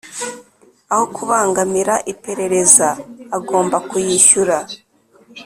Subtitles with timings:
[0.91, 2.87] Aho kubangamira iperereza
[3.37, 4.57] agomba kuyishyura